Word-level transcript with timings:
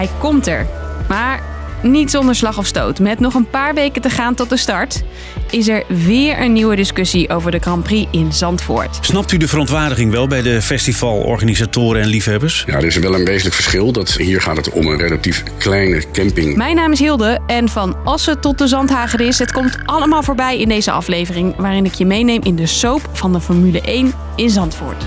Hij 0.00 0.10
komt 0.18 0.46
er. 0.46 0.66
Maar 1.08 1.42
niet 1.82 2.10
zonder 2.10 2.34
slag 2.34 2.58
of 2.58 2.66
stoot. 2.66 2.98
Met 2.98 3.20
nog 3.20 3.34
een 3.34 3.50
paar 3.50 3.74
weken 3.74 4.02
te 4.02 4.10
gaan 4.10 4.34
tot 4.34 4.48
de 4.48 4.56
start, 4.56 5.02
is 5.50 5.68
er 5.68 5.84
weer 5.88 6.40
een 6.40 6.52
nieuwe 6.52 6.76
discussie 6.76 7.30
over 7.30 7.50
de 7.50 7.58
Grand 7.58 7.82
Prix 7.82 8.08
in 8.10 8.32
Zandvoort. 8.32 8.98
Snapt 9.00 9.32
u 9.32 9.36
de 9.36 9.48
verontwaardiging 9.48 10.12
wel 10.12 10.26
bij 10.26 10.42
de 10.42 10.62
festivalorganisatoren 10.62 12.02
en 12.02 12.08
liefhebbers? 12.08 12.64
Ja, 12.66 12.74
er 12.74 12.84
is 12.84 12.96
wel 12.96 13.14
een 13.14 13.24
wezenlijk 13.24 13.54
verschil. 13.54 13.92
Dat 13.92 14.12
hier 14.12 14.40
gaat 14.40 14.56
het 14.56 14.70
om 14.70 14.86
een 14.86 14.98
relatief 14.98 15.42
kleine 15.58 16.04
camping. 16.12 16.56
Mijn 16.56 16.76
naam 16.76 16.92
is 16.92 16.98
Hilde 16.98 17.40
en 17.46 17.68
van 17.68 17.96
Assen 18.04 18.40
tot 18.40 18.58
de 18.58 18.66
Zandhagedis. 18.66 19.38
Het 19.38 19.52
komt 19.52 19.78
allemaal 19.84 20.22
voorbij 20.22 20.58
in 20.58 20.68
deze 20.68 20.90
aflevering, 20.90 21.56
waarin 21.56 21.84
ik 21.84 21.94
je 21.94 22.06
meeneem 22.06 22.42
in 22.42 22.56
de 22.56 22.66
soap 22.66 23.08
van 23.12 23.32
de 23.32 23.40
Formule 23.40 23.80
1 23.80 24.12
in 24.36 24.50
Zandvoort. 24.50 25.04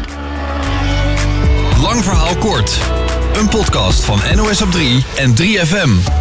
Lang 1.81 2.03
verhaal 2.03 2.35
kort. 2.35 2.79
Een 3.33 3.49
podcast 3.49 4.05
van 4.05 4.19
NOS 4.35 4.61
op 4.61 4.71
3 4.71 5.03
en 5.17 5.35
3FM. 5.35 6.11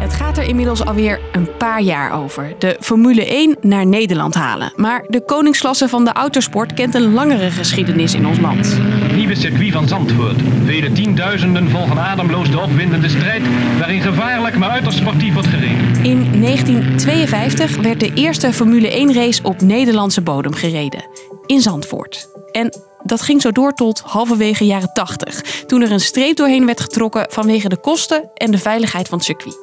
Het 0.00 0.12
gaat 0.14 0.38
er 0.38 0.44
inmiddels 0.44 0.84
alweer 0.84 1.20
een 1.32 1.56
paar 1.56 1.80
jaar 1.80 2.12
over. 2.12 2.54
De 2.58 2.76
Formule 2.80 3.26
1 3.26 3.56
naar 3.60 3.86
Nederland 3.86 4.34
halen. 4.34 4.72
Maar 4.76 5.04
de 5.08 5.24
koningsklasse 5.24 5.88
van 5.88 6.04
de 6.04 6.12
autosport 6.12 6.74
kent 6.74 6.94
een 6.94 7.12
langere 7.12 7.50
geschiedenis 7.50 8.14
in 8.14 8.26
ons 8.26 8.38
land. 8.38 8.78
Nieuwe 9.14 9.34
circuit 9.34 9.72
van 9.72 9.88
Zandvoort. 9.88 10.40
Vele 10.64 10.92
tienduizenden 10.92 11.70
volgen 11.70 11.98
ademloos 11.98 12.50
de 12.50 12.60
opwindende 12.60 13.08
strijd... 13.08 13.42
waarin 13.78 14.00
gevaarlijk 14.00 14.56
maar 14.56 14.70
uiterst 14.70 14.98
sportief 14.98 15.32
wordt 15.32 15.48
gereden. 15.48 16.04
In 16.04 16.40
1952 16.40 17.76
werd 17.76 18.00
de 18.00 18.12
eerste 18.14 18.52
Formule 18.52 18.90
1-race 18.90 19.42
op 19.42 19.60
Nederlandse 19.60 20.20
bodem 20.22 20.54
gereden. 20.54 21.04
In 21.46 21.60
Zandvoort. 21.60 22.28
En 22.52 22.72
dat 23.04 23.22
ging 23.22 23.40
zo 23.40 23.52
door 23.52 23.72
tot 23.72 24.00
halverwege 24.00 24.66
jaren 24.66 24.92
80. 24.92 25.40
Toen 25.66 25.82
er 25.82 25.92
een 25.92 26.00
streep 26.00 26.36
doorheen 26.36 26.66
werd 26.66 26.80
getrokken 26.80 27.26
vanwege 27.30 27.68
de 27.68 27.80
kosten 27.80 28.30
en 28.34 28.50
de 28.50 28.58
veiligheid 28.58 29.08
van 29.08 29.18
het 29.18 29.26
circuit. 29.26 29.58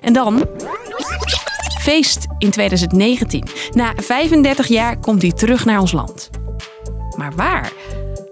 En 0.00 0.12
dan. 0.12 0.46
Feest 1.80 2.26
in 2.38 2.50
2019. 2.50 3.48
Na 3.72 3.92
35 3.96 4.66
jaar 4.66 4.98
komt 4.98 5.22
hij 5.22 5.32
terug 5.32 5.64
naar 5.64 5.80
ons 5.80 5.92
land. 5.92 6.30
Maar 7.16 7.32
waar? 7.34 7.72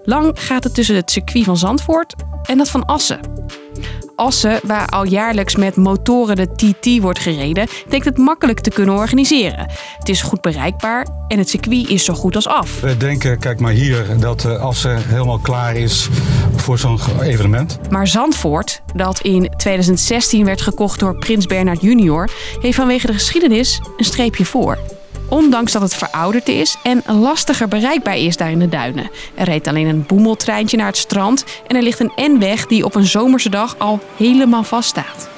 Lang 0.04 0.30
gaat 0.34 0.64
het 0.64 0.74
tussen 0.74 0.96
het 0.96 1.10
circuit 1.10 1.44
van 1.44 1.56
Zandvoort 1.56 2.14
en 2.42 2.58
dat 2.58 2.68
van 2.68 2.84
Assen. 2.84 3.20
Assen, 4.16 4.60
waar 4.62 4.86
al 4.86 5.04
jaarlijks 5.04 5.56
met 5.56 5.76
motoren 5.76 6.36
de 6.36 6.48
TT 6.54 7.00
wordt 7.00 7.18
gereden, 7.18 7.66
denkt 7.88 8.04
het 8.04 8.18
makkelijk 8.18 8.60
te 8.60 8.70
kunnen 8.70 8.94
organiseren. 8.94 9.66
Het 9.98 10.08
is 10.08 10.22
goed 10.22 10.40
bereikbaar 10.40 11.06
en 11.28 11.38
het 11.38 11.48
circuit 11.48 11.88
is 11.88 12.04
zo 12.04 12.14
goed 12.14 12.34
als 12.34 12.48
af. 12.48 12.80
We 12.80 12.96
denken, 12.96 13.38
kijk 13.38 13.60
maar 13.60 13.72
hier, 13.72 14.06
dat 14.20 14.44
eh, 14.44 14.60
Assen 14.60 15.08
helemaal 15.08 15.38
klaar 15.38 15.76
is 15.76 16.08
voor 16.56 16.78
zo'n 16.78 16.98
evenement. 17.22 17.78
Maar 17.90 18.06
Zandvoort, 18.06 18.82
dat 18.94 19.20
in 19.20 19.50
2016 19.56 20.44
werd 20.44 20.60
gekocht 20.60 21.00
door 21.00 21.18
Prins 21.18 21.46
Bernhard 21.46 21.80
junior, 21.80 22.30
heeft 22.60 22.76
vanwege 22.76 23.06
de 23.06 23.12
geschiedenis 23.12 23.80
een 23.96 24.04
streepje 24.04 24.44
voor. 24.44 24.78
Ondanks 25.32 25.72
dat 25.72 25.82
het 25.82 25.94
verouderd 25.94 26.48
is 26.48 26.76
en 26.82 27.02
lastiger 27.06 27.68
bereikbaar 27.68 28.16
is 28.16 28.36
daar 28.36 28.50
in 28.50 28.58
de 28.58 28.68
duinen. 28.68 29.10
Er 29.34 29.44
reed 29.44 29.66
alleen 29.66 29.86
een 29.86 30.04
boemeltreintje 30.06 30.76
naar 30.76 30.86
het 30.86 30.96
strand 30.96 31.44
en 31.66 31.76
er 31.76 31.82
ligt 31.82 32.00
een 32.00 32.12
N-weg 32.16 32.66
die 32.66 32.84
op 32.84 32.94
een 32.94 33.06
zomerse 33.06 33.48
dag 33.48 33.78
al 33.78 34.00
helemaal 34.16 34.62
vaststaat. 34.62 35.28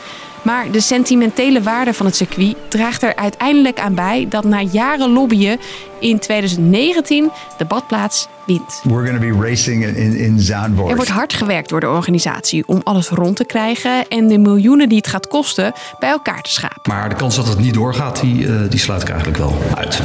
Maar 0.42 0.70
de 0.70 0.80
sentimentele 0.80 1.62
waarde 1.62 1.94
van 1.94 2.06
het 2.06 2.16
circuit 2.16 2.56
draagt 2.68 3.02
er 3.02 3.16
uiteindelijk 3.16 3.80
aan 3.80 3.94
bij 3.94 4.26
dat 4.28 4.44
na 4.44 4.60
jaren 4.60 5.12
lobbyen 5.12 5.60
in 6.00 6.18
2019 6.18 7.30
de 7.58 7.64
badplaats 7.64 8.28
wint. 8.46 8.80
We're 8.82 9.06
going 9.06 9.20
to 9.20 9.38
be 9.38 9.48
racing 9.48 9.84
in, 9.84 10.16
in 10.16 10.40
Zandvoort. 10.40 10.90
Er 10.90 10.96
wordt 10.96 11.10
hard 11.10 11.32
gewerkt 11.32 11.68
door 11.68 11.80
de 11.80 11.88
organisatie 11.88 12.66
om 12.66 12.80
alles 12.84 13.08
rond 13.08 13.36
te 13.36 13.44
krijgen 13.44 14.08
en 14.08 14.28
de 14.28 14.38
miljoenen 14.38 14.88
die 14.88 14.98
het 14.98 15.06
gaat 15.06 15.28
kosten 15.28 15.72
bij 15.98 16.10
elkaar 16.10 16.42
te 16.42 16.50
schapen. 16.50 16.92
Maar 16.92 17.08
de 17.08 17.14
kans 17.14 17.36
dat 17.36 17.48
het 17.48 17.58
niet 17.58 17.74
doorgaat, 17.74 18.20
die, 18.20 18.46
uh, 18.46 18.60
die 18.68 18.78
sluit 18.78 19.02
ik 19.02 19.08
eigenlijk 19.08 19.38
wel 19.38 19.58
uit. 19.74 20.02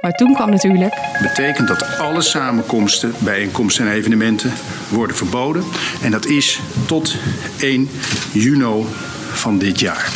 Maar 0.00 0.12
toen 0.12 0.34
kwam 0.34 0.50
natuurlijk. 0.50 0.94
Betekent 1.22 1.68
dat 1.68 1.98
alle 1.98 2.20
samenkomsten, 2.20 3.14
bijeenkomsten 3.18 3.86
en 3.86 3.92
evenementen 3.92 4.52
worden 4.88 5.16
verboden. 5.16 5.64
En 6.02 6.10
dat 6.10 6.26
is 6.26 6.60
tot 6.86 7.16
1 7.60 7.88
juni 8.32 8.84
van 9.32 9.58
dit 9.58 9.80
jaar. 9.80 10.08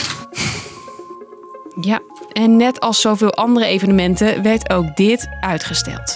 Ja, 1.81 2.01
en 2.33 2.57
net 2.57 2.81
als 2.81 3.01
zoveel 3.01 3.35
andere 3.35 3.67
evenementen 3.67 4.43
werd 4.43 4.71
ook 4.71 4.97
dit 4.97 5.29
uitgesteld. 5.41 6.16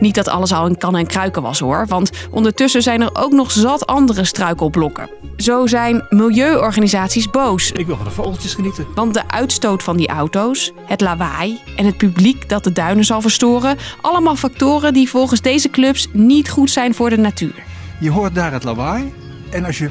Niet 0.00 0.14
dat 0.14 0.28
alles 0.28 0.52
al 0.52 0.66
in 0.66 0.78
kan 0.78 0.96
en 0.96 1.06
kruiken 1.06 1.42
was 1.42 1.58
hoor, 1.58 1.86
want 1.88 2.10
ondertussen 2.30 2.82
zijn 2.82 3.02
er 3.02 3.10
ook 3.12 3.32
nog 3.32 3.50
zat 3.50 3.86
andere 3.86 4.24
struikelblokken. 4.24 5.10
Zo 5.36 5.66
zijn 5.66 6.06
milieuorganisaties 6.08 7.30
boos. 7.30 7.72
Ik 7.72 7.86
wil 7.86 7.96
van 7.96 8.04
de 8.04 8.10
vogeltjes 8.10 8.54
genieten. 8.54 8.86
Want 8.94 9.14
de 9.14 9.28
uitstoot 9.28 9.82
van 9.82 9.96
die 9.96 10.08
auto's, 10.08 10.72
het 10.86 11.00
lawaai 11.00 11.60
en 11.76 11.86
het 11.86 11.96
publiek 11.96 12.48
dat 12.48 12.64
de 12.64 12.72
duinen 12.72 13.04
zal 13.04 13.20
verstoren, 13.20 13.76
allemaal 14.00 14.36
factoren 14.36 14.92
die 14.92 15.08
volgens 15.08 15.40
deze 15.40 15.70
clubs 15.70 16.08
niet 16.12 16.50
goed 16.50 16.70
zijn 16.70 16.94
voor 16.94 17.10
de 17.10 17.18
natuur. 17.18 17.64
Je 18.00 18.10
hoort 18.10 18.34
daar 18.34 18.52
het 18.52 18.64
lawaai 18.64 19.12
en 19.50 19.64
als 19.64 19.78
je 19.78 19.90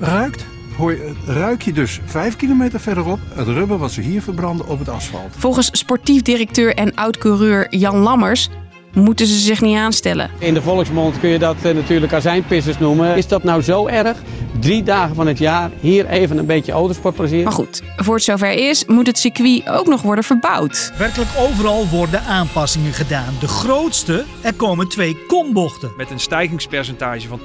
ruikt, 0.00 0.44
hoor 0.76 0.92
je, 0.92 1.12
ruik 1.26 1.62
je 1.62 1.72
dus 1.72 2.00
vijf 2.04 2.36
kilometer 2.36 2.80
verderop 2.80 3.18
het 3.34 3.48
rubber 3.48 3.78
wat 3.78 3.92
ze 3.92 4.00
hier 4.00 4.22
verbranden 4.22 4.68
op 4.68 4.78
het 4.78 4.88
asfalt. 4.88 5.34
Volgens 5.38 5.68
sportief 5.72 6.22
directeur 6.22 6.74
en 6.74 6.94
oud-coureur 6.94 7.76
Jan 7.76 7.96
Lammers 7.96 8.48
moeten 8.94 9.26
ze 9.26 9.38
zich 9.38 9.60
niet 9.60 9.76
aanstellen. 9.76 10.30
In 10.38 10.54
de 10.54 10.62
volksmond 10.62 11.20
kun 11.20 11.28
je 11.28 11.38
dat 11.38 11.56
uh, 11.66 11.74
natuurlijk 11.74 12.12
azijnpissers 12.12 12.78
noemen. 12.78 13.16
Is 13.16 13.28
dat 13.28 13.42
nou 13.42 13.62
zo 13.62 13.86
erg? 13.86 14.16
Drie 14.60 14.82
dagen 14.82 15.14
van 15.14 15.26
het 15.26 15.38
jaar 15.38 15.70
hier 15.80 16.06
even 16.06 16.38
een 16.38 16.46
beetje 16.46 16.72
autosportplezier. 16.72 17.44
Maar 17.44 17.52
goed, 17.52 17.82
voor 17.96 18.14
het 18.14 18.24
zover 18.24 18.52
is, 18.52 18.84
moet 18.84 19.06
het 19.06 19.18
circuit 19.18 19.68
ook 19.68 19.86
nog 19.86 20.02
worden 20.02 20.24
verbouwd. 20.24 20.92
Werkelijk 20.98 21.30
overal 21.38 21.88
worden 21.88 22.22
aanpassingen 22.22 22.92
gedaan. 22.92 23.34
De 23.40 23.48
grootste, 23.48 24.24
er 24.40 24.54
komen 24.54 24.88
twee 24.88 25.16
kombochten. 25.26 25.92
Met 25.96 26.10
een 26.10 26.20
stijgingspercentage 26.20 27.28
van 27.28 27.40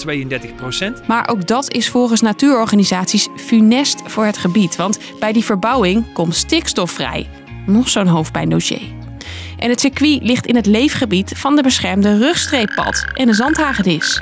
32%. 1.01 1.05
Maar 1.07 1.29
ook 1.29 1.47
dat 1.47 1.71
is 1.71 1.89
volgens 1.89 2.21
natuurorganisaties 2.21 3.27
funest 3.35 4.01
voor 4.05 4.25
het 4.25 4.37
gebied. 4.37 4.75
Want 4.75 4.99
bij 5.19 5.33
die 5.33 5.43
verbouwing 5.43 6.13
komt 6.13 6.35
stikstof 6.35 6.91
vrij. 6.91 7.29
Nog 7.65 7.89
zo'n 7.89 8.07
hoofdpijndossier. 8.07 8.98
En 9.59 9.69
het 9.69 9.79
circuit 9.79 10.19
ligt 10.23 10.45
in 10.45 10.55
het 10.55 10.65
leefgebied 10.65 11.31
van 11.35 11.55
de 11.55 11.61
beschermde 11.61 12.17
rugstreeppad 12.17 13.05
en 13.13 13.27
de 13.27 13.33
zandhagedis. 13.33 14.21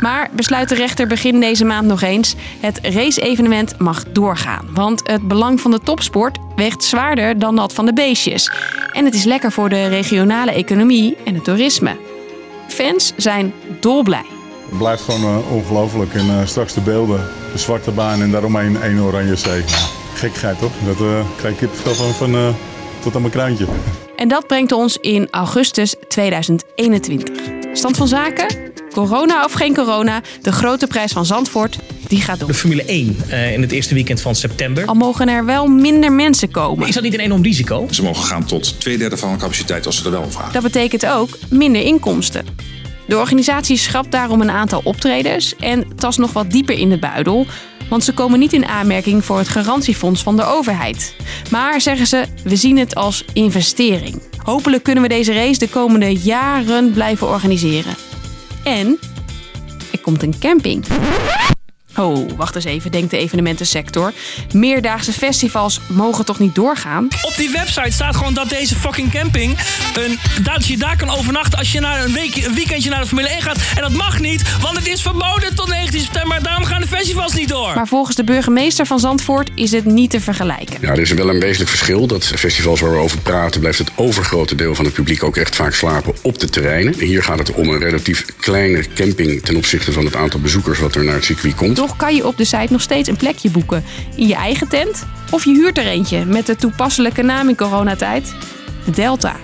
Maar 0.00 0.28
besluit 0.32 0.68
de 0.68 0.74
rechter 0.74 1.06
begin 1.06 1.40
deze 1.40 1.64
maand 1.64 1.86
nog 1.86 2.02
eens: 2.02 2.34
het 2.60 2.78
race-evenement 2.82 3.78
mag 3.78 4.04
doorgaan. 4.04 4.68
Want 4.70 5.08
het 5.08 5.28
belang 5.28 5.60
van 5.60 5.70
de 5.70 5.80
topsport 5.80 6.38
weegt 6.56 6.84
zwaarder 6.84 7.38
dan 7.38 7.56
dat 7.56 7.72
van 7.72 7.86
de 7.86 7.92
beestjes. 7.92 8.52
En 8.92 9.04
het 9.04 9.14
is 9.14 9.24
lekker 9.24 9.52
voor 9.52 9.68
de 9.68 9.86
regionale 9.86 10.50
economie 10.50 11.16
en 11.24 11.34
het 11.34 11.44
toerisme. 11.44 11.96
Fans 12.68 13.12
zijn 13.16 13.52
dolblij. 13.80 14.24
Het 14.68 14.78
blijft 14.78 15.02
gewoon 15.02 15.22
uh, 15.22 15.52
ongelooflijk. 15.52 16.14
En 16.14 16.26
uh, 16.26 16.38
straks 16.44 16.74
de 16.74 16.80
beelden, 16.80 17.28
de 17.52 17.58
zwarte 17.58 17.90
baan 17.90 18.22
en 18.22 18.30
daaromheen 18.30 18.82
één 18.82 19.00
oranje 19.00 19.36
zee. 19.36 19.62
Gekkigheid 20.14 20.58
toch? 20.58 20.72
Dat 20.84 21.00
uh, 21.00 21.20
krijg 21.36 21.60
ik 21.60 21.70
van, 21.72 22.14
van 22.14 22.34
uh, 22.34 22.48
tot 23.00 23.14
aan 23.14 23.20
mijn 23.20 23.32
kruintje. 23.32 23.66
En 24.22 24.28
dat 24.28 24.46
brengt 24.46 24.72
ons 24.72 24.96
in 25.00 25.28
augustus 25.30 25.94
2021. 26.08 27.36
Stand 27.72 27.96
van 27.96 28.08
zaken? 28.08 28.46
Corona 28.90 29.44
of 29.44 29.52
geen 29.52 29.74
corona, 29.74 30.22
de 30.42 30.52
grote 30.52 30.86
prijs 30.86 31.12
van 31.12 31.26
Zandvoort, 31.26 31.78
die 32.08 32.20
gaat 32.20 32.38
door. 32.38 32.48
De 32.48 32.54
Formule 32.54 32.84
1 32.84 33.16
uh, 33.28 33.52
in 33.52 33.60
het 33.60 33.72
eerste 33.72 33.94
weekend 33.94 34.20
van 34.20 34.34
september. 34.34 34.86
Al 34.86 34.94
mogen 34.94 35.28
er 35.28 35.44
wel 35.44 35.66
minder 35.66 36.12
mensen 36.12 36.50
komen. 36.50 36.88
Is 36.88 36.94
dat 36.94 37.02
niet 37.02 37.14
een 37.14 37.20
enorm 37.20 37.42
risico? 37.42 37.88
Ze 37.90 38.02
mogen 38.02 38.24
gaan 38.24 38.44
tot 38.44 38.80
twee 38.80 38.98
derde 38.98 39.16
van 39.16 39.28
hun 39.28 39.38
capaciteit 39.38 39.86
als 39.86 39.96
ze 39.96 40.04
er 40.04 40.10
wel 40.10 40.30
vragen. 40.30 40.52
Dat 40.52 40.62
betekent 40.62 41.06
ook 41.06 41.38
minder 41.48 41.82
inkomsten. 41.82 42.46
De 43.06 43.18
organisatie 43.18 43.76
schrapt 43.76 44.10
daarom 44.10 44.40
een 44.40 44.50
aantal 44.50 44.80
optredens 44.84 45.56
en 45.56 45.96
tast 45.96 46.18
nog 46.18 46.32
wat 46.32 46.50
dieper 46.50 46.78
in 46.78 46.88
de 46.88 46.98
buidel. 46.98 47.46
Want 47.92 48.04
ze 48.04 48.12
komen 48.12 48.38
niet 48.38 48.52
in 48.52 48.66
aanmerking 48.66 49.24
voor 49.24 49.38
het 49.38 49.48
garantiefonds 49.48 50.22
van 50.22 50.36
de 50.36 50.44
overheid. 50.44 51.16
Maar 51.50 51.80
zeggen 51.80 52.06
ze, 52.06 52.24
we 52.44 52.56
zien 52.56 52.78
het 52.78 52.94
als 52.94 53.24
investering. 53.32 54.22
Hopelijk 54.42 54.82
kunnen 54.82 55.02
we 55.02 55.08
deze 55.08 55.32
race 55.32 55.58
de 55.58 55.68
komende 55.68 56.12
jaren 56.12 56.92
blijven 56.92 57.28
organiseren. 57.28 57.94
En 58.64 58.98
er 59.92 59.98
komt 60.00 60.22
een 60.22 60.38
camping. 60.38 60.84
Oh, 61.96 62.30
wacht 62.36 62.54
eens 62.54 62.64
even, 62.64 62.90
denkt 62.90 63.10
de 63.10 63.18
evenementensector. 63.18 64.12
Meerdaagse 64.52 65.12
festivals 65.12 65.80
mogen 65.88 66.24
toch 66.24 66.38
niet 66.38 66.54
doorgaan? 66.54 67.08
Op 67.22 67.34
die 67.36 67.50
website 67.50 67.90
staat 67.90 68.16
gewoon 68.16 68.34
dat 68.34 68.48
deze 68.48 68.74
fucking 68.74 69.10
camping... 69.10 69.58
Een, 69.94 70.18
dat 70.42 70.66
je 70.66 70.76
daar 70.76 70.96
kan 70.96 71.10
overnachten 71.10 71.58
als 71.58 71.72
je 71.72 71.80
naar 71.80 72.04
een, 72.04 72.12
week, 72.12 72.36
een 72.36 72.54
weekendje 72.54 72.90
naar 72.90 73.00
de 73.00 73.06
Formule 73.06 73.28
1 73.28 73.42
gaat. 73.42 73.58
En 73.74 73.82
dat 73.82 73.92
mag 73.92 74.20
niet, 74.20 74.58
want 74.60 74.76
het 74.76 74.86
is 74.86 75.02
verboden 75.02 75.54
tot 75.54 75.68
19 75.68 76.00
september. 76.00 76.42
Daarom 76.42 76.64
gaan 76.64 76.80
de 76.80 76.86
festivals 76.86 77.34
niet 77.34 77.48
door. 77.48 77.72
Maar 77.74 77.88
volgens 77.88 78.16
de 78.16 78.24
burgemeester 78.24 78.86
van 78.86 79.00
Zandvoort 79.00 79.50
is 79.54 79.72
het 79.72 79.84
niet 79.84 80.10
te 80.10 80.20
vergelijken. 80.20 80.76
Ja, 80.80 80.90
er 80.90 81.00
is 81.00 81.10
wel 81.10 81.28
een 81.28 81.40
wezenlijk 81.40 81.70
verschil. 81.70 82.06
Dat 82.06 82.26
festivals 82.26 82.80
waar 82.80 82.92
we 82.92 82.98
over 82.98 83.18
praten... 83.18 83.60
blijft 83.60 83.78
het 83.78 83.90
overgrote 83.94 84.54
deel 84.54 84.74
van 84.74 84.84
het 84.84 84.94
publiek 84.94 85.22
ook 85.22 85.36
echt 85.36 85.56
vaak 85.56 85.74
slapen 85.74 86.14
op 86.22 86.38
de 86.38 86.48
terreinen. 86.48 86.94
Hier 86.94 87.22
gaat 87.22 87.38
het 87.38 87.52
om 87.52 87.68
een 87.68 87.78
relatief 87.78 88.24
kleine 88.40 88.84
camping... 88.94 89.42
ten 89.42 89.56
opzichte 89.56 89.92
van 89.92 90.04
het 90.04 90.16
aantal 90.16 90.40
bezoekers 90.40 90.78
wat 90.78 90.94
er 90.94 91.04
naar 91.04 91.14
het 91.14 91.24
circuit 91.24 91.54
komt. 91.54 91.76
Toch 91.82 91.96
kan 91.96 92.14
je 92.14 92.26
op 92.26 92.36
de 92.36 92.44
site 92.44 92.72
nog 92.72 92.80
steeds 92.80 93.08
een 93.08 93.16
plekje 93.16 93.50
boeken. 93.50 93.84
In 94.16 94.26
je 94.26 94.34
eigen 94.34 94.68
tent. 94.68 95.06
Of 95.30 95.44
je 95.44 95.52
huurt 95.52 95.78
er 95.78 95.86
eentje 95.86 96.24
met 96.24 96.46
de 96.46 96.56
toepasselijke 96.56 97.22
naam 97.22 97.48
in 97.48 97.56
coronatijd. 97.56 98.34
De 98.84 98.90
Delta. 98.90 99.36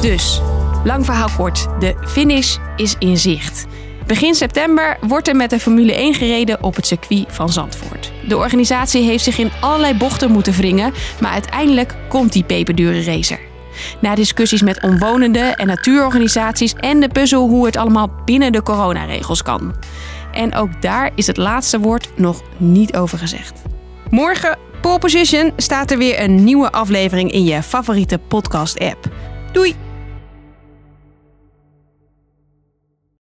Dus, 0.00 0.40
lang 0.84 1.04
verhaal 1.04 1.28
kort. 1.36 1.66
De 1.80 1.94
finish 2.06 2.56
is 2.76 2.94
in 2.98 3.18
zicht. 3.18 3.66
Begin 4.06 4.34
september 4.34 4.98
wordt 5.00 5.28
er 5.28 5.36
met 5.36 5.50
de 5.50 5.60
Formule 5.60 5.94
1 5.94 6.14
gereden 6.14 6.62
op 6.62 6.76
het 6.76 6.86
circuit 6.86 7.24
van 7.28 7.48
Zandvoort. 7.48 8.12
De 8.28 8.36
organisatie 8.36 9.02
heeft 9.02 9.24
zich 9.24 9.38
in 9.38 9.50
allerlei 9.60 9.94
bochten 9.94 10.30
moeten 10.30 10.52
wringen, 10.52 10.92
maar 11.20 11.32
uiteindelijk 11.32 11.94
komt 12.08 12.32
die 12.32 12.44
peperdure 12.44 13.04
racer. 13.04 13.38
Na 14.00 14.14
discussies 14.14 14.62
met 14.62 14.82
omwonenden 14.82 15.56
en 15.56 15.66
natuurorganisaties 15.66 16.74
en 16.74 17.00
de 17.00 17.08
puzzel 17.08 17.48
hoe 17.48 17.66
het 17.66 17.76
allemaal 17.76 18.10
binnen 18.24 18.52
de 18.52 18.62
coronaregels 18.62 19.42
kan. 19.42 19.74
En 20.32 20.54
ook 20.54 20.82
daar 20.82 21.10
is 21.14 21.26
het 21.26 21.36
laatste 21.36 21.78
woord 21.78 22.10
nog 22.16 22.42
niet 22.56 22.96
over 22.96 23.18
gezegd. 23.18 23.62
Morgen, 24.10 24.58
Pole 24.80 24.98
Position, 24.98 25.52
staat 25.56 25.90
er 25.90 25.98
weer 25.98 26.22
een 26.22 26.44
nieuwe 26.44 26.72
aflevering 26.72 27.32
in 27.32 27.44
je 27.44 27.62
favoriete 27.62 28.18
podcast-app. 28.18 29.08
Doei! 29.52 29.81